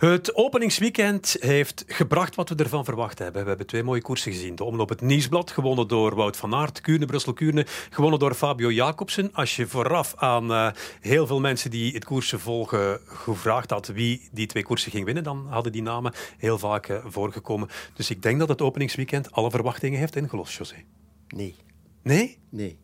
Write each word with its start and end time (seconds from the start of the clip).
Het 0.00 0.34
openingsweekend 0.34 1.36
heeft 1.40 1.84
gebracht 1.86 2.34
wat 2.34 2.48
we 2.48 2.54
ervan 2.54 2.84
verwacht 2.84 3.18
hebben. 3.18 3.42
We 3.42 3.48
hebben 3.48 3.66
twee 3.66 3.82
mooie 3.82 4.02
koersen 4.02 4.32
gezien. 4.32 4.54
De 4.54 4.64
omloop 4.64 4.88
het 4.88 5.00
Nieuwsblad, 5.00 5.50
gewonnen 5.50 5.88
door 5.88 6.14
Wout 6.14 6.36
van 6.36 6.54
Aert. 6.54 6.80
Kuurne, 6.80 7.06
Brussel-Kuurne, 7.06 7.66
gewonnen 7.90 8.18
door 8.18 8.34
Fabio 8.34 8.70
Jacobsen. 8.70 9.32
Als 9.32 9.56
je 9.56 9.66
vooraf 9.66 10.14
aan 10.16 10.50
uh, 10.50 10.70
heel 11.00 11.26
veel 11.26 11.40
mensen 11.40 11.70
die 11.70 11.92
het 11.92 12.04
koersen 12.04 12.40
volgen 12.40 13.00
gevraagd 13.04 13.70
had 13.70 13.86
wie 13.86 14.28
die 14.32 14.46
twee 14.46 14.62
koersen 14.62 14.90
ging 14.90 15.04
winnen, 15.04 15.24
dan 15.24 15.46
hadden 15.48 15.72
die 15.72 15.82
namen 15.82 16.12
heel 16.38 16.58
vaak 16.58 16.88
uh, 16.88 17.04
voorgekomen. 17.06 17.68
Dus 17.94 18.10
ik 18.10 18.22
denk 18.22 18.38
dat 18.38 18.48
het 18.48 18.62
openingsweekend 18.62 19.32
alle 19.32 19.50
verwachtingen 19.50 19.98
heeft 19.98 20.16
ingelost, 20.16 20.56
José. 20.56 20.84
Nee. 21.28 21.56
Nee? 22.02 22.38
Nee. 22.50 22.78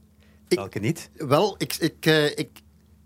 Welke 0.49 0.79
niet? 0.79 1.11
Wel, 1.15 1.55
ik, 1.59 1.75
ik, 1.75 2.07
uh, 2.07 2.27
ik, 2.27 2.49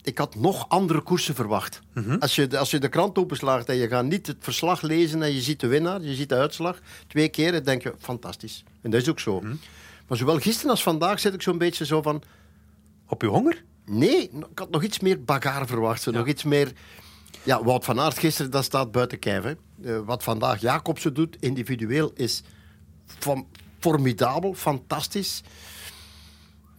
ik 0.02 0.18
had 0.18 0.34
nog 0.34 0.68
andere 0.68 1.00
koersen 1.00 1.34
verwacht. 1.34 1.80
Mm 1.94 2.04
-hmm. 2.04 2.16
als, 2.18 2.34
je, 2.34 2.58
als 2.58 2.70
je 2.70 2.78
de 2.78 2.88
krant 2.88 3.18
openslaagt 3.18 3.68
en 3.68 3.76
je 3.76 3.88
gaat 3.88 4.04
niet 4.04 4.26
het 4.26 4.36
verslag 4.40 4.82
lezen 4.82 5.22
en 5.22 5.34
je 5.34 5.40
ziet 5.40 5.60
de 5.60 5.66
winnaar, 5.66 6.02
je 6.02 6.14
ziet 6.14 6.28
de 6.28 6.34
uitslag, 6.34 6.78
twee 7.06 7.28
keer, 7.28 7.52
dan 7.52 7.62
denk 7.62 7.82
je, 7.82 7.94
fantastisch. 7.98 8.64
En 8.82 8.90
dat 8.90 9.00
is 9.00 9.08
ook 9.08 9.20
zo. 9.20 9.40
Mm 9.40 9.46
-hmm. 9.46 9.60
Maar 10.06 10.18
zowel 10.18 10.38
gisteren 10.38 10.70
als 10.70 10.82
vandaag 10.82 11.20
zit 11.20 11.34
ik 11.34 11.42
zo'n 11.42 11.58
beetje 11.58 11.86
zo 11.86 12.02
van... 12.02 12.22
Op 13.06 13.22
je 13.22 13.28
honger? 13.28 13.64
Nee, 13.84 14.30
ik 14.50 14.58
had 14.58 14.70
nog 14.70 14.82
iets 14.82 15.00
meer 15.00 15.24
bagarre 15.24 15.66
verwacht. 15.66 16.02
Zo, 16.02 16.10
ja. 16.10 16.18
Nog 16.18 16.26
iets 16.26 16.42
meer... 16.42 16.72
Ja, 17.42 17.64
Wout 17.64 17.84
van 17.84 18.00
Aert 18.00 18.18
gisteren, 18.18 18.50
dat 18.50 18.64
staat 18.64 18.92
buiten 18.92 19.18
kijf. 19.18 19.54
Uh, 19.82 19.98
wat 20.04 20.22
vandaag 20.22 20.60
Jacobsen 20.60 21.14
doet, 21.14 21.36
individueel, 21.40 22.10
is 22.14 22.42
van, 23.18 23.46
formidabel, 23.78 24.54
fantastisch. 24.54 25.42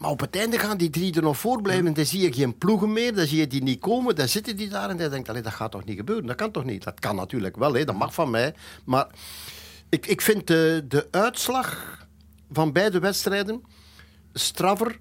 Maar 0.01 0.09
op 0.09 0.19
het 0.19 0.35
einde 0.35 0.59
gaan 0.59 0.77
die 0.77 0.89
drie 0.89 1.15
er 1.15 1.21
nog 1.21 1.37
voor 1.37 1.61
blijven. 1.61 1.87
En 1.87 1.93
dan 1.93 2.05
zie 2.05 2.21
je 2.21 2.33
geen 2.33 2.57
ploegen 2.57 2.93
meer. 2.93 3.15
Dan 3.15 3.25
zie 3.25 3.39
je 3.39 3.47
die 3.47 3.63
niet 3.63 3.79
komen. 3.79 4.15
Dan 4.15 4.27
zitten 4.27 4.55
die 4.57 4.70
daar. 4.70 4.89
En 4.89 4.98
dan 4.98 5.09
denkt, 5.09 5.27
dat 5.27 5.48
gaat 5.48 5.71
toch 5.71 5.85
niet 5.85 5.98
gebeuren? 5.98 6.26
Dat 6.26 6.35
kan 6.35 6.51
toch 6.51 6.65
niet? 6.65 6.84
Dat 6.84 6.99
kan 6.99 7.15
natuurlijk 7.15 7.55
wel. 7.55 7.73
Hè. 7.73 7.85
Dat 7.85 7.95
mag 7.95 8.13
van 8.13 8.29
mij. 8.29 8.53
Maar 8.85 9.07
ik, 9.89 10.05
ik 10.05 10.21
vind 10.21 10.48
de, 10.48 10.85
de 10.87 11.07
uitslag 11.11 11.98
van 12.51 12.71
beide 12.71 12.99
wedstrijden 12.99 13.63
straffer 14.34 14.98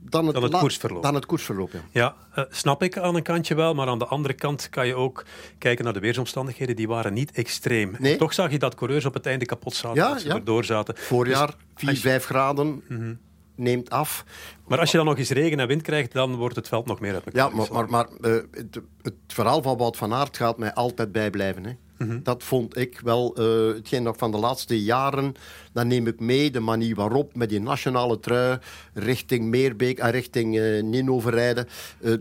dan 0.00 0.26
het, 0.26 0.34
dan 0.34 0.42
het 0.42 0.56
koersverloop. 0.56 1.02
Dan 1.02 1.14
het 1.14 1.26
koersverloop 1.26 1.72
ja, 1.72 1.82
ja 1.92 2.14
uh, 2.38 2.44
snap 2.50 2.82
ik 2.82 2.98
aan 2.98 3.14
een 3.14 3.22
kantje 3.22 3.54
wel. 3.54 3.74
Maar 3.74 3.88
aan 3.88 3.98
de 3.98 4.06
andere 4.06 4.34
kant 4.34 4.68
kan 4.68 4.86
je 4.86 4.94
ook 4.94 5.24
kijken 5.58 5.84
naar 5.84 5.92
de 5.92 6.00
weersomstandigheden. 6.00 6.76
Die 6.76 6.88
waren 6.88 7.12
niet 7.12 7.32
extreem. 7.32 7.96
Nee. 7.98 8.16
Toch 8.16 8.34
zag 8.34 8.50
je 8.50 8.58
dat 8.58 8.74
coureurs 8.74 9.04
op 9.04 9.14
het 9.14 9.26
einde 9.26 9.46
kapot 9.46 9.74
zaten. 9.74 10.02
Ja, 10.02 10.08
dat 10.08 10.20
ze 10.20 10.28
ja. 10.28 10.34
erdoor 10.34 10.64
zaten. 10.64 10.96
Voorjaar, 10.96 11.54
Dus 11.74 11.88
4, 11.88 11.96
5 11.96 12.24
graden. 12.24 12.66
Mm 12.66 12.82
-hmm 12.88 13.18
neemt 13.54 13.90
af. 13.90 14.24
Maar 14.66 14.78
als 14.78 14.90
je 14.90 14.96
dan 14.96 15.06
nog 15.06 15.18
eens 15.18 15.30
regen 15.30 15.60
en 15.60 15.66
wind 15.66 15.82
krijgt, 15.82 16.12
dan 16.12 16.36
wordt 16.36 16.56
het 16.56 16.68
veld 16.68 16.86
nog 16.86 17.00
meer 17.00 17.14
uit 17.14 17.24
elkaar. 17.24 17.50
Ja, 17.50 17.56
maar, 17.56 17.72
maar, 17.72 17.90
maar 17.90 18.08
uh, 18.20 18.42
het, 18.50 18.80
het, 19.02 19.14
verhaal 19.26 19.62
van 19.62 19.76
Wout 19.76 19.96
van 19.96 20.14
Aert 20.14 20.36
gaat 20.36 20.58
mij 20.58 20.74
altijd 20.74 21.12
bijblijven. 21.12 21.64
Hè. 21.64 21.72
Mm 21.98 22.08
-hmm. 22.08 22.22
Dat 22.22 22.42
vond 22.42 22.76
ik 22.76 23.00
wel 23.04 23.40
uh, 23.40 23.74
hetgeen 23.74 24.02
nog 24.02 24.16
van 24.16 24.30
de 24.30 24.38
laatste 24.38 24.82
jaren. 24.82 25.34
Dan 25.72 25.86
neem 25.86 26.06
ik 26.06 26.20
mee 26.20 26.50
de 26.50 26.60
manier 26.60 26.94
waarop 26.94 27.34
met 27.34 27.48
die 27.48 27.60
nationale 27.60 28.20
trui 28.20 28.58
richting 28.94 29.44
Meerbeek 29.44 29.98
en 29.98 30.10
richting 30.10 30.56
uh, 30.56 30.82
Ninove 30.82 31.30
rijden. 31.30 31.68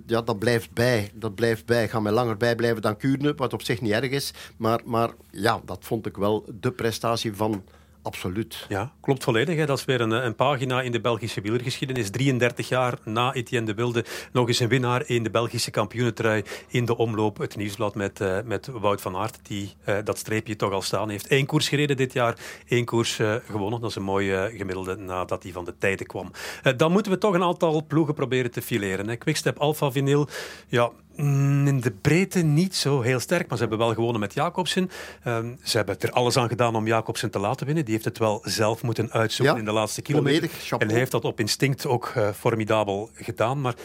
ja, 0.05 0.21
dat 0.21 0.39
blijft 0.39 0.73
bij. 0.73 1.11
Dat 1.13 1.35
blijft 1.35 1.65
bij. 1.65 1.89
Ga 1.89 1.99
mij 1.99 2.11
langer 2.11 2.37
bijblijven 2.37 2.81
dan 2.81 2.97
Kuurne, 2.97 3.33
wat 3.35 3.53
op 3.53 3.61
zich 3.61 3.81
niet 3.81 3.91
erg 3.91 4.09
is. 4.09 4.33
Maar, 4.57 4.81
maar 4.85 5.09
ja, 5.31 5.61
dat 5.65 5.77
vond 5.81 6.05
ik 6.05 6.17
wel 6.17 6.45
de 6.59 6.71
prestatie 6.71 7.35
van 7.35 7.63
Absoluut. 8.03 8.65
Ja, 8.69 8.91
klopt 9.01 9.23
volledig. 9.23 9.57
Hè. 9.57 9.65
Dat 9.65 9.77
is 9.77 9.85
weer 9.85 10.01
een, 10.01 10.11
een, 10.11 10.35
pagina 10.35 10.81
in 10.81 10.91
de 10.91 11.01
Belgische 11.01 11.41
wielergeschiedenis. 11.41 12.09
33 12.09 12.69
jaar 12.69 12.97
na 13.03 13.33
Etienne 13.33 13.65
de 13.67 13.73
Wilde 13.73 14.05
nog 14.31 14.47
eens 14.47 14.59
een 14.59 14.67
winnaar 14.67 15.03
in 15.05 15.23
de 15.23 15.29
Belgische 15.29 15.71
kampioenentrui 15.71 16.43
in 16.67 16.85
de 16.85 16.97
omloop. 16.97 17.37
Het 17.37 17.55
nieuwsblad 17.55 17.95
met, 17.95 18.21
uh, 18.21 18.37
met 18.45 18.67
Wout 18.67 19.01
van 19.01 19.15
Aert, 19.15 19.39
die 19.41 19.73
uh, 19.85 19.97
dat 20.03 20.17
streepje 20.17 20.55
toch 20.55 20.71
al 20.71 20.81
staan 20.81 21.09
heeft. 21.09 21.31
Eén 21.31 21.45
koers 21.45 21.69
gereden 21.69 21.97
dit 21.97 22.13
jaar, 22.13 22.37
één 22.67 22.85
koers 22.85 23.19
uh, 23.19 23.35
gewonnen. 23.49 23.81
Dat 23.81 23.89
is 23.89 23.95
een 23.95 24.03
mooie 24.03 24.51
gemiddelde 24.57 24.95
nadat 24.95 25.43
hij 25.43 25.51
van 25.51 25.65
de 25.65 25.77
tijden 25.77 26.05
kwam. 26.05 26.31
dan 26.77 26.91
moeten 26.91 27.11
we 27.11 27.17
toch 27.17 27.33
een 27.33 27.43
aantal 27.43 27.85
ploegen 27.85 28.13
proberen 28.13 28.51
te 28.51 28.61
fileren. 28.61 29.07
Hè. 29.07 29.15
Quickstep, 29.15 29.59
Alpha 29.59 29.91
Vinyl, 29.91 30.27
ja, 30.67 30.91
in 31.15 31.79
de 31.79 31.91
breedte 31.91 32.39
niet 32.39 32.75
zo 32.75 33.01
heel 33.01 33.19
sterk, 33.19 33.47
maar 33.47 33.57
ze 33.57 33.63
hebben 33.63 33.85
wel 33.85 33.93
gewonnen 33.93 34.19
met 34.19 34.33
Jacobsen. 34.33 34.89
Um, 35.27 35.59
ze 35.63 35.77
hebben 35.77 35.99
er 35.99 36.11
alles 36.11 36.37
aan 36.37 36.47
gedaan 36.47 36.75
om 36.75 36.87
Jacobsen 36.87 37.31
te 37.31 37.39
laten 37.39 37.65
winnen. 37.65 37.85
Die 37.85 37.93
heeft 37.93 38.05
het 38.05 38.17
wel 38.17 38.41
zelf 38.43 38.83
moeten 38.83 39.11
uitzoeken 39.11 39.53
ja, 39.53 39.59
in 39.59 39.65
de 39.65 39.71
laatste 39.71 40.01
kilometer. 40.01 40.49
En 40.77 40.87
hij 40.87 40.97
heeft 40.97 41.11
dat 41.11 41.25
op 41.25 41.39
instinct 41.39 41.85
ook 41.85 42.13
uh, 42.17 42.29
formidabel 42.29 43.09
gedaan. 43.13 43.61
Maar 43.61 43.75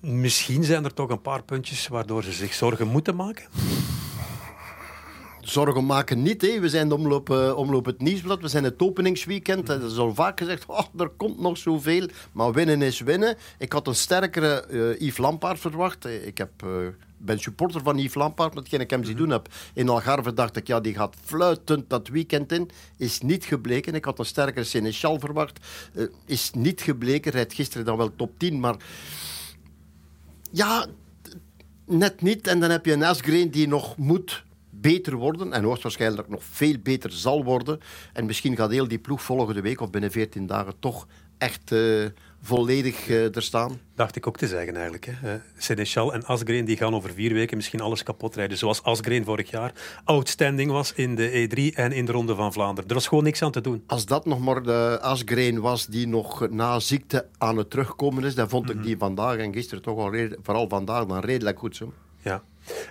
misschien 0.00 0.64
zijn 0.64 0.84
er 0.84 0.94
toch 0.94 1.10
een 1.10 1.22
paar 1.22 1.42
puntjes 1.42 1.88
waardoor 1.88 2.24
ze 2.24 2.32
zich 2.32 2.54
zorgen 2.54 2.88
moeten 2.88 3.16
maken. 3.16 3.44
Zorgen 5.52 5.86
maken 5.86 6.22
niet. 6.22 6.42
Hè. 6.42 6.60
We 6.60 6.68
zijn 6.68 6.88
de 6.88 6.94
omloop, 6.94 7.30
uh, 7.30 7.56
omloop 7.56 7.84
het 7.84 8.00
nieuwsblad. 8.00 8.40
We 8.40 8.48
zijn 8.48 8.64
het 8.64 8.82
openingsweekend. 8.82 9.68
Er 9.68 9.84
is 9.84 9.96
al 9.96 10.14
vaak 10.14 10.38
gezegd, 10.38 10.66
oh, 10.66 10.84
er 10.98 11.08
komt 11.08 11.40
nog 11.40 11.58
zoveel. 11.58 12.08
Maar 12.32 12.52
winnen 12.52 12.82
is 12.82 13.00
winnen. 13.00 13.36
Ik 13.58 13.72
had 13.72 13.86
een 13.86 13.94
sterkere 13.94 14.64
uh, 14.70 15.00
Yves 15.00 15.16
Lampaard 15.16 15.60
verwacht. 15.60 16.04
Ik 16.04 16.38
heb, 16.38 16.50
uh, 16.64 16.70
ben 17.16 17.38
supporter 17.38 17.82
van 17.82 17.98
Yves 17.98 18.14
Lampaard, 18.14 18.54
met 18.54 18.62
hetgeen 18.62 18.80
ik 18.80 18.90
hem 18.90 19.04
zien 19.04 19.16
doen 19.16 19.30
heb. 19.30 19.48
In 19.74 19.88
Algarve 19.88 20.34
dacht 20.34 20.56
ik, 20.56 20.66
ja, 20.66 20.80
die 20.80 20.94
gaat 20.94 21.16
fluitend 21.24 21.90
dat 21.90 22.08
weekend 22.08 22.52
in. 22.52 22.70
Is 22.96 23.20
niet 23.20 23.44
gebleken. 23.44 23.94
Ik 23.94 24.04
had 24.04 24.18
een 24.18 24.24
sterkere 24.24 24.64
Seneschal 24.64 25.18
verwacht. 25.18 25.66
is 26.26 26.50
niet 26.50 26.80
gebleken. 26.80 27.32
Rijdt 27.32 27.54
gisteren 27.54 27.86
dan 27.86 27.96
wel 27.96 28.16
top 28.16 28.38
10, 28.38 28.60
maar... 28.60 28.76
Ja, 30.50 30.86
net 31.86 32.22
niet. 32.22 32.46
En 32.46 32.60
dan 32.60 32.70
heb 32.70 32.84
je 32.86 32.92
een 32.92 33.04
Asgreen 33.04 33.50
die 33.50 33.68
nog 33.68 33.96
moet 33.96 34.44
beter 34.82 35.14
worden 35.16 35.52
en 35.52 35.64
hoogstwaarschijnlijk 35.64 36.28
nog 36.28 36.44
veel 36.44 36.76
beter 36.82 37.10
zal 37.10 37.44
worden. 37.44 37.80
En 38.12 38.26
misschien 38.26 38.56
gaat 38.56 38.70
heel 38.70 38.88
die 38.88 38.98
ploeg 38.98 39.22
volgende 39.22 39.60
week 39.60 39.80
of 39.80 39.90
binnen 39.90 40.10
14 40.10 40.46
dagen 40.46 40.74
toch 40.78 41.06
echt 41.42 41.70
uh, 41.72 42.06
volledig 42.42 43.08
uh, 43.08 43.36
er 43.36 43.42
staan. 43.42 43.80
Dacht 43.94 44.16
ik 44.16 44.26
ook 44.26 44.36
te 44.36 44.46
zeggen 44.46 44.74
eigenlijk. 44.74 45.08
Hè. 45.10 45.40
Uh, 45.76 46.14
en 46.14 46.24
Asgreen 46.24 46.64
die 46.64 46.76
gaan 46.76 46.94
over 46.94 47.12
vier 47.12 47.32
weken 47.32 47.56
misschien 47.56 47.80
alles 47.80 48.02
kapot 48.02 48.34
rijden. 48.34 48.58
Zoals 48.58 48.82
Asgreen 48.82 49.24
vorig 49.24 49.50
jaar 49.50 49.72
outstanding 50.04 50.70
was 50.70 50.92
in 50.92 51.14
de 51.14 51.48
E3 51.48 51.76
en 51.76 51.92
in 51.92 52.04
de 52.04 52.12
Ronde 52.12 52.34
van 52.34 52.52
Vlaanderen. 52.52 52.88
Er 52.88 52.94
was 52.94 53.06
gewoon 53.06 53.24
niks 53.24 53.42
aan 53.42 53.50
te 53.50 53.60
doen. 53.60 53.82
Als 53.86 54.06
dat 54.06 54.26
nog 54.26 54.40
maar 54.40 54.62
de 54.62 54.98
Asgreen 55.00 55.60
was 55.60 55.86
die 55.86 56.06
nog 56.08 56.50
na 56.50 56.80
ziekte 56.80 57.26
aan 57.38 57.56
het 57.56 57.70
terugkomen 57.70 58.24
is, 58.24 58.34
dan 58.34 58.48
vond 58.48 58.70
ik 58.70 58.82
die 58.82 58.98
vandaag 58.98 59.36
en 59.36 59.52
gisteren 59.52 59.82
toch 59.82 59.98
al, 59.98 60.14
vooral 60.42 60.68
vandaag, 60.68 61.06
dan 61.06 61.20
redelijk 61.20 61.58
goed 61.58 61.76
zo. 61.76 61.92
Ja. 62.22 62.42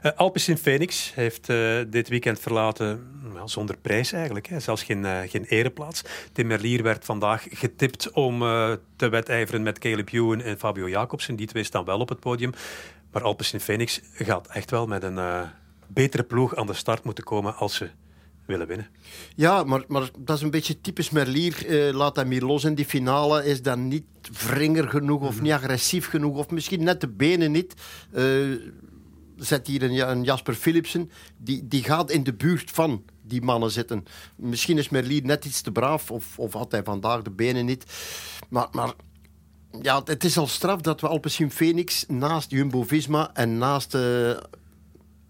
Uh, 0.05 0.11
Alpecin 0.15 0.57
Phoenix 0.57 1.11
heeft 1.15 1.49
uh, 1.49 1.79
dit 1.87 2.09
weekend 2.09 2.39
verlaten 2.39 3.07
well, 3.33 3.47
zonder 3.47 3.77
prijs 3.77 4.11
eigenlijk. 4.11 4.47
Hè. 4.47 4.59
Zelfs 4.59 4.83
geen, 4.83 5.03
uh, 5.03 5.19
geen 5.27 5.45
ereplaats. 5.45 6.01
Tim 6.31 6.47
Merlier 6.47 6.83
werd 6.83 7.05
vandaag 7.05 7.45
getipt 7.49 8.11
om 8.11 8.39
te 8.95 9.09
wedijveren 9.09 9.63
met 9.63 9.79
Caleb 9.79 10.11
Ewan 10.11 10.41
en 10.41 10.57
Fabio 10.57 10.89
Jacobsen. 10.89 11.35
Die 11.35 11.47
twee 11.47 11.63
staan 11.63 11.85
wel 11.85 11.99
op 11.99 12.09
het 12.09 12.19
podium. 12.19 12.51
Maar 13.11 13.23
Alpecin 13.23 13.59
Phoenix 13.59 14.01
gaat 14.13 14.47
echt 14.47 14.71
wel 14.71 14.87
met 14.87 15.03
een 15.03 15.49
betere 15.87 16.23
ploeg 16.23 16.55
aan 16.55 16.67
de 16.67 16.73
start 16.73 17.03
moeten 17.03 17.23
komen 17.23 17.55
als 17.55 17.75
ze 17.75 17.89
willen 18.51 18.67
winnen. 18.67 18.87
Ja, 19.35 19.63
maar, 19.63 19.83
maar 19.87 20.09
dat 20.17 20.37
is 20.37 20.43
een 20.43 20.51
beetje 20.51 20.81
typisch 20.81 21.09
Merlier. 21.09 21.65
Uh, 21.67 21.93
laat 21.93 22.15
hem 22.15 22.31
hier 22.31 22.41
los 22.41 22.63
in 22.63 22.75
die 22.75 22.85
finale. 22.85 23.45
Is 23.45 23.61
dan 23.61 23.87
niet 23.87 24.03
wringer 24.47 24.89
genoeg 24.89 25.21
of 25.21 25.35
mm. 25.35 25.41
niet 25.41 25.51
agressief 25.51 26.07
genoeg. 26.07 26.37
Of 26.37 26.49
misschien 26.49 26.83
net 26.83 27.01
de 27.01 27.07
benen 27.07 27.51
niet. 27.51 27.73
Uh, 28.15 28.59
zet 29.41 29.67
hier 29.67 29.83
een, 29.83 30.09
een 30.09 30.23
Jasper 30.23 30.53
Philipsen. 30.53 31.11
Die, 31.37 31.67
die 31.67 31.83
gaat 31.83 32.11
in 32.11 32.23
de 32.23 32.33
buurt 32.33 32.71
van 32.71 33.03
die 33.21 33.41
mannen 33.41 33.71
zitten. 33.71 34.05
Misschien 34.35 34.77
is 34.77 34.89
Merlier 34.89 35.23
net 35.23 35.45
iets 35.45 35.61
te 35.61 35.71
braaf. 35.71 36.11
Of, 36.11 36.39
of 36.39 36.53
had 36.53 36.71
hij 36.71 36.83
vandaag 36.83 37.21
de 37.21 37.31
benen 37.31 37.65
niet. 37.65 37.83
Maar... 38.49 38.67
maar 38.71 38.93
ja, 39.81 40.01
het 40.05 40.23
is 40.23 40.37
al 40.37 40.47
straf 40.47 40.81
dat 40.81 41.01
we 41.01 41.07
Alpecin 41.07 41.51
Phoenix 41.51 42.05
naast 42.07 42.51
Jumbo-Visma 42.51 43.29
en 43.33 43.57
naast... 43.57 43.95
Uh, 43.95 44.37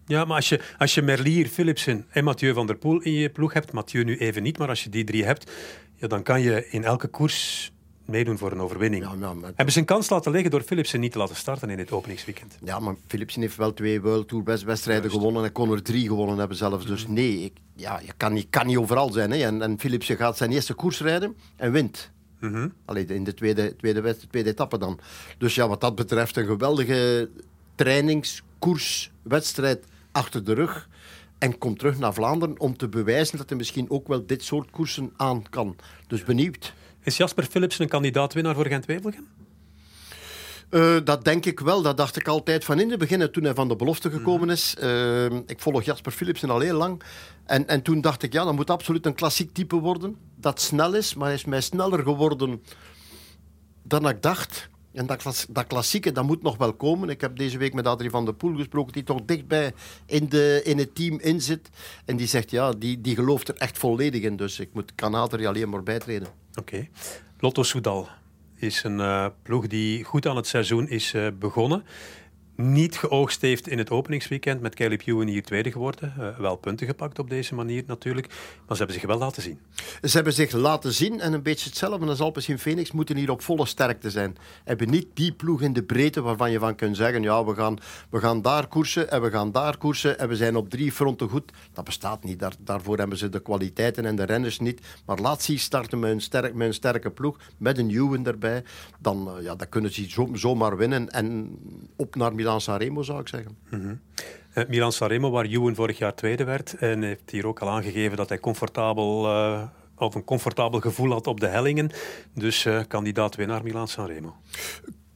ja, 0.06 0.24
maar 0.24 0.36
als 0.36 0.48
je, 0.48 0.60
als 0.78 0.94
je 0.94 1.02
Merlier, 1.02 1.46
Philipsen 1.46 2.06
en 2.10 2.24
Mathieu 2.24 2.54
van 2.54 2.66
der 2.66 2.76
Poel 2.76 3.00
in 3.00 3.12
je 3.12 3.30
ploeg 3.30 3.52
hebt, 3.52 3.72
Mathieu 3.72 4.04
nu 4.04 4.16
even 4.16 4.42
niet, 4.42 4.58
maar 4.58 4.68
als 4.68 4.84
je 4.84 4.90
die 4.90 5.04
drie 5.04 5.24
hebt, 5.24 5.50
ja, 5.94 6.06
dan 6.06 6.22
kan 6.22 6.40
je 6.40 6.68
in 6.68 6.84
elke 6.84 7.08
koers 7.08 7.71
meedoen 8.04 8.38
voor 8.38 8.52
een 8.52 8.60
overwinning. 8.60 9.04
Ja, 9.04 9.14
ja, 9.20 9.34
maar... 9.34 9.52
Hebben 9.54 9.72
ze 9.72 9.78
een 9.78 9.84
kans 9.84 10.10
laten 10.10 10.32
liggen 10.32 10.50
door 10.50 10.62
Philipsen 10.62 11.00
niet 11.00 11.12
te 11.12 11.18
laten 11.18 11.36
starten 11.36 11.70
in 11.70 11.76
dit 11.76 11.92
openingsweekend? 11.92 12.58
Ja, 12.64 12.78
maar 12.78 12.94
Philipsen 13.06 13.40
heeft 13.40 13.56
wel 13.56 13.74
twee 13.74 14.00
World 14.00 14.28
Tour 14.28 14.44
wedstrijden 14.64 15.10
gewonnen 15.10 15.44
en 15.44 15.52
kon 15.52 15.72
er 15.72 15.82
drie 15.82 16.06
gewonnen 16.06 16.38
hebben 16.38 16.56
zelfs. 16.56 16.86
Dus 16.86 17.02
Mhm. 17.04 17.12
nee, 17.12 17.44
ik, 17.44 17.52
ja, 17.76 18.00
je 18.04 18.12
kan 18.16 18.32
niet, 18.32 18.46
kan 18.50 18.66
niet 18.66 18.76
overal 18.76 19.12
zijn. 19.12 19.30
Hè. 19.30 19.44
En, 19.44 19.62
en 19.62 19.78
Philipsen 19.80 20.16
gaat 20.16 20.36
zijn 20.36 20.52
eerste 20.52 20.74
koers 20.74 21.00
rijden 21.00 21.36
en 21.56 21.72
wint. 21.72 22.10
Mhm. 22.40 22.68
Allee, 22.84 23.04
in 23.04 23.24
de 23.24 23.34
tweede, 23.34 23.76
tweede, 23.76 24.00
tweede, 24.00 24.26
tweede 24.30 24.50
etappe 24.50 24.78
dan. 24.78 24.98
Dus 25.38 25.54
ja, 25.54 25.68
wat 25.68 25.80
dat 25.80 25.94
betreft 25.94 26.36
een 26.36 26.46
geweldige 26.46 27.30
trainingskoerswedstrijd 27.74 29.84
achter 30.12 30.44
de 30.44 30.52
rug. 30.54 30.88
En 31.38 31.58
komt 31.58 31.78
terug 31.78 31.98
naar 31.98 32.14
Vlaanderen 32.14 32.60
om 32.60 32.76
te 32.76 32.88
bewijzen 32.88 33.38
dat 33.38 33.48
hij 33.48 33.58
misschien 33.58 33.90
ook 33.90 34.08
wel 34.08 34.26
dit 34.26 34.42
soort 34.42 34.70
koersen 34.70 35.12
aan 35.16 35.42
kan. 35.50 35.76
Dus 36.06 36.24
benieuwd. 36.24 36.74
Is 37.02 37.16
Jasper 37.16 37.44
Philipsen 37.44 37.82
een 37.82 37.88
kandidaat-winnaar 37.88 38.54
voor 38.54 38.66
Gent-Wevelgem? 38.66 39.26
Uh, 40.70 40.96
dat 41.04 41.24
denk 41.24 41.46
ik 41.46 41.60
wel. 41.60 41.82
Dat 41.82 41.96
dacht 41.96 42.16
ik 42.16 42.28
altijd 42.28 42.64
van 42.64 42.80
in 42.80 42.90
het 42.90 42.98
begin, 42.98 43.30
toen 43.30 43.44
hij 43.44 43.54
van 43.54 43.68
de 43.68 43.76
belofte 43.76 44.10
gekomen 44.10 44.50
is. 44.50 44.76
Uh, 44.82 45.24
ik 45.24 45.60
volg 45.60 45.82
Jasper 45.82 46.12
Philipsen 46.12 46.50
al 46.50 46.60
heel 46.60 46.76
lang. 46.76 47.02
En, 47.44 47.68
en 47.68 47.82
toen 47.82 48.00
dacht 48.00 48.22
ik, 48.22 48.32
ja, 48.32 48.44
dat 48.44 48.54
moet 48.54 48.70
absoluut 48.70 49.06
een 49.06 49.14
klassiek 49.14 49.54
type 49.54 49.76
worden. 49.76 50.16
Dat 50.36 50.60
snel 50.60 50.94
is, 50.94 51.14
maar 51.14 51.26
hij 51.26 51.34
is 51.34 51.44
mij 51.44 51.60
sneller 51.60 52.02
geworden 52.02 52.62
dan 53.82 54.08
ik 54.08 54.22
dacht. 54.22 54.70
En 54.92 55.06
dat, 55.06 55.46
dat 55.50 55.66
klassieke, 55.66 56.12
dat 56.12 56.24
moet 56.24 56.42
nog 56.42 56.56
wel 56.56 56.72
komen. 56.72 57.08
Ik 57.08 57.20
heb 57.20 57.36
deze 57.36 57.58
week 57.58 57.74
met 57.74 57.86
Adrie 57.86 58.10
van 58.10 58.24
der 58.24 58.34
Poel 58.34 58.56
gesproken, 58.56 58.92
die 58.92 59.02
toch 59.02 59.20
dichtbij 59.24 59.72
in, 60.06 60.28
de, 60.28 60.60
in 60.64 60.78
het 60.78 60.94
team 60.94 61.18
in 61.20 61.40
zit. 61.40 61.68
En 62.04 62.16
die 62.16 62.26
zegt, 62.26 62.50
ja, 62.50 62.72
die, 62.72 63.00
die 63.00 63.14
gelooft 63.14 63.48
er 63.48 63.56
echt 63.56 63.78
volledig 63.78 64.22
in. 64.22 64.36
Dus 64.36 64.60
ik 64.60 64.68
moet 64.72 64.94
Kanater 64.94 65.46
alleen 65.46 65.68
maar 65.68 65.82
bijtreden. 65.82 66.41
Oké. 66.54 66.88
Lotto 67.38 67.62
Soudal 67.62 68.08
is 68.56 68.84
een 68.84 68.98
uh, 68.98 69.26
ploeg 69.42 69.66
die 69.66 70.04
goed 70.04 70.26
aan 70.26 70.36
het 70.36 70.46
seizoen 70.46 70.88
is 70.88 71.14
uh, 71.14 71.28
begonnen 71.38 71.84
niet 72.56 72.96
geoogst 72.96 73.40
heeft 73.40 73.68
in 73.68 73.78
het 73.78 73.90
openingsweekend 73.90 74.60
met 74.60 74.74
Kelly 74.74 75.00
Ewan 75.04 75.26
hier 75.26 75.42
tweede 75.42 75.72
geworden. 75.72 76.14
Uh, 76.18 76.38
wel 76.38 76.56
punten 76.56 76.86
gepakt 76.86 77.18
op 77.18 77.30
deze 77.30 77.54
manier 77.54 77.82
natuurlijk. 77.86 78.26
Maar 78.26 78.76
ze 78.76 78.82
hebben 78.82 78.94
zich 78.94 79.06
wel 79.06 79.18
laten 79.18 79.42
zien. 79.42 79.58
Ze 80.02 80.14
hebben 80.14 80.32
zich 80.32 80.52
laten 80.52 80.92
zien 80.92 81.20
en 81.20 81.32
een 81.32 81.42
beetje 81.42 81.68
hetzelfde 81.68 82.06
als 82.06 82.20
Alpes 82.20 82.48
in 82.48 82.58
Phoenix 82.58 82.92
moeten 82.92 83.16
hier 83.16 83.30
op 83.30 83.42
volle 83.42 83.66
sterkte 83.66 84.10
zijn. 84.10 84.36
Hebben 84.64 84.90
niet 84.90 85.06
die 85.14 85.32
ploeg 85.32 85.60
in 85.62 85.72
de 85.72 85.82
breedte 85.82 86.22
waarvan 86.22 86.50
je 86.50 86.58
van 86.58 86.74
kunt 86.74 86.96
zeggen 86.96 87.22
ja, 87.22 87.44
we 87.44 87.54
gaan, 87.54 87.78
we 88.10 88.18
gaan 88.18 88.42
daar 88.42 88.66
koersen 88.66 89.10
en 89.10 89.22
we 89.22 89.30
gaan 89.30 89.52
daar 89.52 89.76
koersen 89.76 90.18
en 90.18 90.28
we 90.28 90.36
zijn 90.36 90.56
op 90.56 90.70
drie 90.70 90.92
fronten 90.92 91.28
goed. 91.28 91.52
Dat 91.72 91.84
bestaat 91.84 92.24
niet. 92.24 92.38
Daar, 92.38 92.54
daarvoor 92.58 92.98
hebben 92.98 93.18
ze 93.18 93.28
de 93.28 93.40
kwaliteiten 93.40 94.04
en 94.04 94.16
de 94.16 94.24
renners 94.24 94.58
niet. 94.58 94.80
Maar 95.06 95.18
laat 95.18 95.42
ze 95.42 95.58
starten 95.58 95.98
met 95.98 96.10
een, 96.10 96.20
sterk, 96.20 96.72
sterke 96.72 97.10
ploeg, 97.10 97.38
met 97.56 97.78
een 97.78 97.90
Ewan 97.90 98.26
erbij. 98.26 98.64
Dan, 98.98 99.34
uh, 99.36 99.44
ja, 99.44 99.54
dan 99.54 99.68
kunnen 99.68 99.92
ze 99.92 100.10
zo, 100.10 100.28
zomaar 100.32 100.76
winnen 100.76 101.10
en 101.10 101.56
op 101.96 102.14
naar 102.14 102.34
Milan 102.42 102.60
Sanremo, 102.60 103.02
zou 103.02 103.20
ik 103.20 103.28
zeggen. 103.28 103.56
Mm 103.70 103.80
-hmm. 103.80 104.00
uh, 104.54 104.64
Milan 104.68 104.92
Sanremo, 104.92 105.30
waar 105.30 105.44
Ewan 105.44 105.74
vorig 105.74 105.98
jaar 105.98 106.14
tweede 106.14 106.44
werd. 106.44 106.74
En 106.74 107.02
heeft 107.02 107.30
hier 107.30 107.46
ook 107.46 107.58
al 107.58 107.70
aangegeven 107.70 108.16
dat 108.16 108.28
hij 108.28 108.40
comfortabel, 108.40 109.26
uh, 109.26 109.62
of 109.96 110.14
een 110.14 110.24
comfortabel 110.24 110.80
gevoel 110.80 111.10
had 111.10 111.26
op 111.26 111.40
de 111.40 111.46
hellingen. 111.46 111.90
Dus 112.34 112.64
uh, 112.64 112.80
kandidaat 112.88 113.34
winnaar 113.34 113.62
Milan 113.62 113.88
Sanremo. 113.88 114.36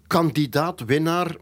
Kandidaat 0.06 0.84
winnaar 0.84 1.36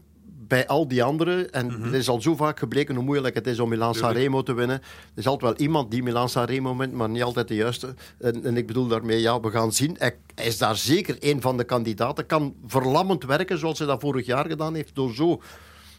bij 0.47 0.67
al 0.67 0.87
die 0.87 1.03
anderen. 1.03 1.51
En 1.51 1.65
mm 1.65 1.71
-hmm. 1.71 1.83
het 1.83 1.93
is 1.93 2.09
al 2.09 2.21
zo 2.21 2.35
vaak 2.35 2.59
gebleken 2.59 2.95
hoe 2.95 3.03
moeilijk 3.03 3.35
het 3.35 3.47
is 3.47 3.59
om 3.59 3.69
Milan 3.69 3.95
Sanremo 3.95 4.43
te 4.43 4.53
winnen. 4.53 4.81
Er 4.81 4.85
is 5.15 5.27
altijd 5.27 5.51
wel 5.51 5.67
iemand 5.67 5.91
die 5.91 6.03
Milan 6.03 6.29
Sanremo 6.29 6.77
wint, 6.77 6.93
maar 6.93 7.09
niet 7.09 7.23
altijd 7.23 7.47
de 7.47 7.55
juiste. 7.55 7.93
En, 8.19 8.43
en, 8.43 8.57
ik 8.57 8.67
bedoel 8.67 8.87
daarmee, 8.87 9.21
ja, 9.21 9.39
we 9.39 9.51
gaan 9.51 9.71
zien. 9.71 9.95
Hij, 9.97 10.17
hij 10.35 10.45
is 10.45 10.57
daar 10.57 10.75
zeker 10.75 11.17
een 11.19 11.41
van 11.41 11.57
de 11.57 11.63
kandidaten. 11.63 12.25
Kan 12.25 12.55
verlammend 12.67 13.23
werken, 13.23 13.57
zoals 13.57 13.77
hij 13.77 13.87
dat 13.87 14.01
vorig 14.01 14.25
jaar 14.25 14.45
gedaan 14.45 14.75
heeft, 14.75 14.95
door 14.95 15.13
zo 15.13 15.41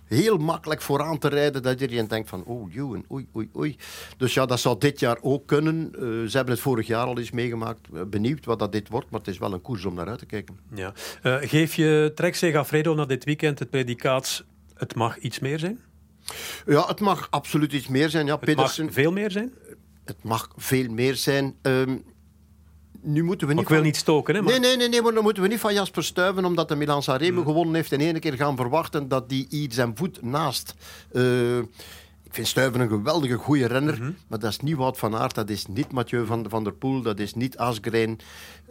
heel 0.06 0.36
makkelijk 0.36 0.82
vooraan 0.82 1.18
te 1.18 1.28
rijden 1.28 1.62
dat 1.62 1.80
iedereen 1.80 2.08
denkt 2.08 2.28
van 2.28 2.44
oh 2.44 2.74
Ewan, 2.74 3.04
oei, 3.12 3.26
oei, 3.36 3.50
oei. 3.56 3.76
Dus 4.16 4.34
ja, 4.34 4.46
dat 4.46 4.60
zou 4.60 4.78
dit 4.78 5.00
jaar 5.00 5.18
ook 5.20 5.46
kunnen. 5.46 5.90
Uh, 5.92 6.00
ze 6.28 6.36
hebben 6.36 6.54
het 6.54 6.62
vorig 6.62 6.86
jaar 6.86 7.06
al 7.06 7.18
eens 7.18 7.30
meegemaakt. 7.30 7.80
Uh, 7.92 8.02
benieuwd 8.02 8.44
wat 8.44 8.58
dat 8.58 8.72
dit 8.72 8.88
wordt, 8.88 9.10
maar 9.10 9.20
het 9.20 9.28
is 9.28 9.38
wel 9.38 9.52
een 9.52 9.62
koers 9.62 9.84
om 9.84 9.94
naar 9.94 10.08
uit 10.08 10.18
te 10.18 10.26
kijken. 10.26 10.58
Ja. 10.74 10.92
Uh, 11.22 11.36
geef 11.40 11.74
je 11.74 12.12
Trek 12.14 12.34
Segafredo 12.34 12.94
na 12.94 13.04
dit 13.04 13.24
weekend 13.24 13.58
het 13.58 13.70
predicaat 13.70 14.44
het 14.74 14.94
mag 14.94 15.18
iets 15.18 15.38
meer 15.38 15.58
zijn? 15.58 15.80
Ja, 16.66 16.86
het 16.86 17.00
mag 17.00 17.26
absoluut 17.30 17.72
iets 17.72 17.88
meer 17.88 18.10
zijn. 18.10 18.26
Ja, 18.26 18.32
het 18.32 18.40
Pedersen, 18.40 18.84
mag 18.84 18.94
veel 18.94 19.12
meer 19.12 19.30
zijn? 19.30 19.52
Het 20.04 20.22
mag 20.22 20.50
veel 20.56 20.88
meer 20.88 21.14
zijn. 21.14 21.54
Um, 21.62 22.04
nu 23.06 23.22
moeten 23.22 23.46
we 23.46 23.52
niet 23.52 23.62
ik 23.62 23.68
wil 23.68 23.76
van... 23.76 23.86
niet 23.86 23.96
stoken, 23.96 24.34
hè? 24.34 24.42
Maar... 24.42 24.50
Nee, 24.50 24.60
nee, 24.60 24.76
nee, 24.76 24.88
nee, 24.88 25.02
maar 25.02 25.12
dan 25.12 25.22
moeten 25.22 25.42
we 25.42 25.48
niet 25.48 25.60
van 25.60 25.74
Jasper 25.74 26.04
stuiven 26.04 26.44
omdat 26.44 26.68
de 26.68 26.76
Milan 26.76 27.02
Sanremo 27.02 27.40
mm. 27.40 27.46
gewonnen 27.46 27.74
heeft 27.74 27.92
en 27.92 28.00
één 28.00 28.20
keer 28.20 28.34
gaan 28.34 28.56
verwachten 28.56 29.08
dat 29.08 29.28
die 29.28 29.46
iets 29.50 29.74
zijn 29.74 29.96
voet 29.96 30.22
naast. 30.22 30.74
Uh, 31.12 31.58
ik 32.22 32.34
vind 32.34 32.46
Stuiven 32.46 32.80
een 32.80 32.88
geweldige 32.88 33.34
goede 33.34 33.66
renner, 33.66 33.94
mm 33.94 34.00
-hmm. 34.00 34.16
maar 34.26 34.38
dat 34.38 34.50
is 34.50 34.60
niet 34.60 34.76
Wout 34.76 34.98
van 34.98 35.16
Aert, 35.16 35.34
dat 35.34 35.50
is 35.50 35.66
niet 35.66 35.92
Mathieu 35.92 36.26
van, 36.26 36.46
van 36.48 36.64
der 36.64 36.72
Poel, 36.72 37.02
dat 37.02 37.18
is 37.18 37.34
niet 37.34 37.58
Asgreen. 37.58 38.20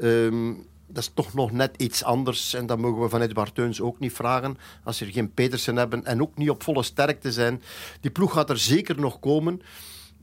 Um, 0.02 0.66
dat 0.88 1.04
is 1.04 1.12
toch 1.14 1.34
nog 1.34 1.52
net 1.52 1.76
iets 1.78 2.04
anders. 2.04 2.54
En 2.54 2.66
dat 2.66 2.78
mogen 2.78 3.02
we 3.02 3.10
van 3.10 3.22
Edward 3.22 3.56
Teuns 3.56 3.82
ook 3.82 4.00
niet 4.00 4.14
vragen. 4.14 4.58
Als 4.84 4.98
ze 4.98 5.12
geen 5.12 5.34
Petersen 5.34 5.76
hebben 5.76 6.06
en 6.06 6.22
ook 6.22 6.38
niet 6.38 6.50
op 6.50 6.64
volle 6.64 6.84
sterkte 6.84 7.32
zijn. 7.32 7.62
Die 8.02 8.12
ploeg 8.12 8.34
gaat 8.34 8.50
er 8.50 8.58
zeker 8.58 9.00
nog 9.00 9.20
komen. 9.20 9.62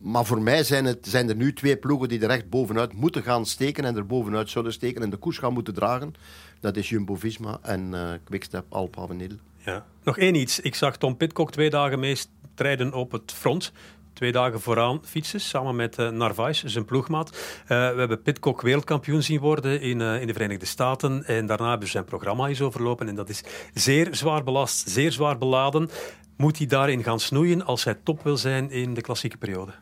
Maar 0.02 0.24
voor 0.24 0.42
mij 0.42 0.64
zijn, 0.64 0.84
het, 0.84 1.06
zijn 1.08 1.28
er 1.28 1.36
nu 1.36 1.52
twee 1.52 1.76
ploegen 1.76 2.08
die 2.08 2.20
er 2.20 2.30
echt 2.30 2.48
bovenuit 2.48 2.92
moeten 2.92 3.22
gaan 3.22 3.46
steken 3.46 3.84
en 3.84 3.96
er 3.96 4.06
bovenuit 4.06 4.50
zullen 4.50 4.72
steken 4.72 5.02
en 5.02 5.10
de 5.10 5.16
koers 5.16 5.38
gaan 5.38 5.52
moeten 5.52 5.74
dragen. 5.74 6.14
Dat 6.60 6.76
is 6.76 6.88
Jumbo-Visma 6.88 7.58
en 7.62 7.90
uh, 7.92 8.10
Quickstep 8.24 8.64
Alpha 8.68 9.02
Avenil. 9.02 9.36
Ja. 9.58 9.86
Nog 10.02 10.18
één 10.18 10.34
iets. 10.34 10.60
Ik 10.60 10.74
zag 10.74 10.96
Tom 10.96 11.16
Pitcock 11.16 11.52
twee 11.52 11.70
dagen 11.70 11.98
meestrijden 11.98 12.92
op 12.92 13.12
het 13.12 13.32
front. 13.32 13.72
Twee 14.12 14.32
dagen 14.32 14.60
vooraan 14.60 15.00
fietsen, 15.04 15.40
samen 15.40 15.76
met 15.76 15.98
uh, 15.98 16.08
Narvaez, 16.08 16.64
zijn 16.64 16.84
ploegmaat. 16.84 17.30
Uh, 17.30 17.68
we 17.68 17.74
hebben 17.74 18.22
Pitcock 18.22 18.60
wereldkampioen 18.60 19.22
zien 19.22 19.40
worden 19.40 19.80
in, 19.80 20.00
in 20.00 20.26
de 20.26 20.32
Verenigde 20.32 20.66
Staten. 20.66 21.24
En 21.24 21.46
daarna 21.46 21.68
hebben 21.68 21.86
ze 21.86 21.92
zijn 21.92 22.04
programma 22.04 22.48
eens 22.48 22.60
overlopen. 22.60 23.08
En 23.08 23.14
dat 23.14 23.28
is 23.28 23.44
zeer 23.74 24.14
zwaar 24.14 24.44
belast, 24.44 24.88
zeer 24.88 25.12
zwaar 25.12 25.38
beladen. 25.38 25.90
Moet 26.36 26.58
hij 26.58 26.66
daarin 26.66 27.02
gaan 27.02 27.20
snoeien 27.20 27.64
als 27.64 27.84
hij 27.84 27.94
top 27.94 28.22
wil 28.22 28.36
zijn 28.36 28.70
in 28.70 28.94
de 28.94 29.00
klassieke 29.00 29.36
periode? 29.36 29.72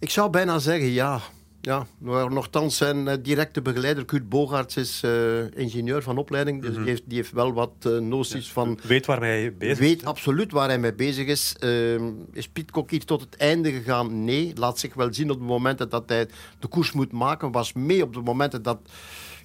Ik 0.00 0.10
zou 0.10 0.30
bijna 0.30 0.58
zeggen 0.58 0.88
ja. 0.88 1.20
Ja, 1.62 1.86
nogthans 2.00 2.76
zijn 2.76 3.22
directe 3.22 3.62
begeleider 3.62 4.04
Kurt 4.04 4.28
Bogaerts 4.28 4.76
is 4.76 5.02
uh, 5.04 5.10
ingenieur 5.54 6.02
van 6.02 6.18
opleiding. 6.18 6.60
Dus 6.60 6.68
mm 6.70 6.74
-hmm. 6.74 6.84
die, 6.84 6.92
heeft, 6.92 7.02
die 7.06 7.16
heeft 7.16 7.32
wel 7.32 7.52
wat 7.52 7.72
uh, 7.86 7.98
noties 7.98 8.46
ja, 8.46 8.52
van... 8.52 8.78
Weet 8.82 9.06
waar 9.06 9.20
hij 9.20 9.54
bezig 9.56 9.78
is. 9.78 9.78
Weet 9.78 10.04
absoluut 10.04 10.52
waar 10.52 10.68
hij 10.68 10.78
mee 10.78 10.94
bezig 10.94 11.26
is. 11.26 11.56
Uh, 11.64 12.00
is 12.32 12.48
Piet 12.48 12.70
Kok 12.70 12.90
hier 12.90 13.04
tot 13.04 13.20
het 13.20 13.36
einde 13.36 13.72
gegaan? 13.72 14.24
Nee. 14.24 14.52
Laat 14.56 14.78
zich 14.78 14.94
wel 14.94 15.14
zien 15.14 15.30
op 15.30 15.38
de 15.38 15.44
momenten 15.44 15.88
dat 15.88 16.08
hij 16.08 16.28
de 16.58 16.66
koers 16.66 16.92
moet 16.92 17.12
maken. 17.12 17.52
Was 17.52 17.72
mee 17.72 18.02
op 18.02 18.14
de 18.14 18.20
momenten 18.20 18.62
dat... 18.62 18.78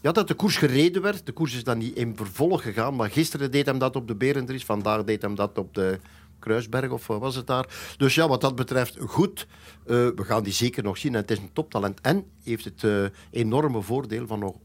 Ja, 0.02 0.12
dat 0.12 0.28
de 0.28 0.34
koers 0.34 0.58
gereden 0.58 1.02
werd. 1.02 1.26
De 1.26 1.32
koers 1.32 1.56
is 1.56 1.64
dan 1.64 1.78
niet 1.78 1.96
in 1.96 2.16
vervolg 2.16 2.62
gegaan. 2.62 2.96
Maar 2.96 3.10
gisteren 3.10 3.52
deed 3.52 3.66
hem 3.66 3.80
dat 3.80 3.96
op 3.96 4.08
de 4.08 4.16
Berendries. 4.16 4.66
Vandaag 4.66 5.04
deed 5.04 5.22
hem 5.22 5.36
dat 5.36 5.58
op 5.58 5.74
de 5.74 6.00
Kruisberg 6.46 6.92
of 6.92 7.08
wat 7.08 7.20
was 7.20 7.36
het 7.36 7.48
daar. 7.48 7.96
Dus 7.98 8.16
ja, 8.16 8.28
wat 8.28 8.42
dat 8.42 8.56
betreft 8.56 8.98
goed. 9.00 9.48
Uh, 9.86 9.86
we 10.16 10.24
gaan 10.24 10.44
die 10.44 10.54
zeker 10.54 10.84
nog 10.84 10.98
zien. 10.98 11.14
En 11.14 11.22
het 11.22 11.32
is 11.32 11.38
een 11.38 11.54
toptalent. 11.54 12.02
En 12.02 12.26
heeft 12.44 12.66
het 12.66 12.84
uh, 12.84 13.06
enorme 13.32 13.82
voordeel 13.82 14.28
van 14.28 14.40
nog 14.40 14.56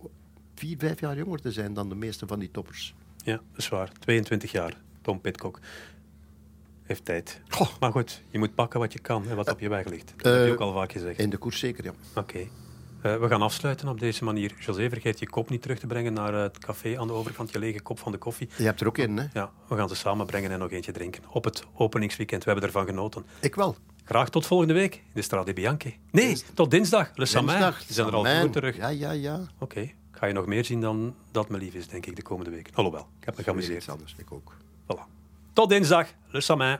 vier, 0.54 0.78
vijf 0.78 1.00
jaar 1.00 1.16
jonger 1.16 1.40
te 1.40 1.52
zijn 1.52 1.74
dan 1.74 1.88
de 1.88 1.94
meeste 1.94 2.26
van 2.26 2.38
die 2.38 2.50
toppers. 2.50 2.94
Ja, 3.24 3.32
dat 3.32 3.58
is 3.58 3.68
waar. 3.68 3.92
22 3.98 4.52
jaar, 4.52 4.80
Tom 5.02 5.20
Pitcock. 5.20 5.58
Heeft 6.82 7.04
tijd. 7.04 7.40
Goh. 7.48 7.68
Maar 7.80 7.92
goed, 7.92 8.22
je 8.30 8.38
moet 8.38 8.54
pakken 8.54 8.80
wat 8.80 8.92
je 8.92 8.98
kan 8.98 9.28
en 9.28 9.36
wat 9.36 9.50
op 9.50 9.60
je 9.60 9.68
weg 9.68 9.86
ligt. 9.86 10.14
Dat 10.16 10.34
heb 10.34 10.46
je 10.46 10.52
ook 10.52 10.60
al 10.60 10.72
vaak 10.72 10.92
gezegd. 10.92 11.18
In 11.18 11.30
de 11.30 11.36
koers 11.36 11.58
zeker, 11.58 11.84
ja. 11.84 11.90
Oké. 11.90 12.18
Okay. 12.20 12.50
Uh, 13.02 13.16
we 13.16 13.28
gaan 13.28 13.42
afsluiten 13.42 13.88
op 13.88 14.00
deze 14.00 14.24
manier. 14.24 14.52
José, 14.58 14.88
vergeet 14.88 15.18
je 15.18 15.28
kop 15.28 15.50
niet 15.50 15.62
terug 15.62 15.78
te 15.78 15.86
brengen 15.86 16.12
naar 16.12 16.32
het 16.32 16.58
café 16.58 16.98
aan 16.98 17.06
de 17.06 17.12
overkant, 17.12 17.52
je 17.52 17.58
lege 17.58 17.80
kop 17.80 17.98
van 17.98 18.12
de 18.12 18.18
koffie. 18.18 18.48
Je 18.56 18.64
hebt 18.64 18.80
er 18.80 18.86
ook 18.86 18.98
in, 18.98 19.18
hè? 19.18 19.26
Ja, 19.32 19.50
we 19.68 19.76
gaan 19.76 19.88
ze 19.88 19.94
samen 19.94 20.26
brengen 20.26 20.50
en 20.50 20.58
nog 20.58 20.70
eentje 20.70 20.92
drinken. 20.92 21.22
Op 21.30 21.44
het 21.44 21.64
openingsweekend. 21.74 22.44
We 22.44 22.50
hebben 22.50 22.68
ervan 22.68 22.86
genoten. 22.86 23.24
Ik 23.40 23.54
wel. 23.54 23.76
Graag 24.04 24.28
tot 24.28 24.46
volgende 24.46 24.74
week 24.74 24.94
in 24.94 25.02
de 25.12 25.22
Strade 25.22 25.52
Bianchi. 25.52 25.98
Nee, 26.10 26.26
Dins... 26.26 26.44
tot 26.54 26.70
dinsdag. 26.70 27.10
Le 27.14 27.26
Samin. 27.26 27.48
Dinsdag. 27.48 27.84
Die 27.84 27.94
zijn 27.94 28.06
er 28.06 28.14
al 28.14 28.40
goed 28.40 28.52
terug. 28.52 28.76
Ja, 28.76 28.88
ja, 28.88 29.10
ja. 29.10 29.34
Oké. 29.34 29.48
Okay. 29.58 29.94
Ga 30.10 30.26
je 30.26 30.32
nog 30.32 30.46
meer 30.46 30.64
zien 30.64 30.80
dan 30.80 31.14
dat 31.30 31.48
me 31.48 31.58
lief 31.58 31.74
is, 31.74 31.88
denk 31.88 32.06
ik, 32.06 32.16
de 32.16 32.22
komende 32.22 32.50
week. 32.50 32.70
Alhoewel, 32.74 33.06
ik 33.18 33.24
heb 33.24 33.36
me 33.36 33.42
geamuseerd. 33.42 33.88
anders, 33.88 34.14
ik 34.18 34.32
ook. 34.32 34.56
Voilà. 34.82 35.02
Tot 35.52 35.68
dinsdag. 35.68 36.08
Le 36.30 36.40
Samin. 36.40 36.78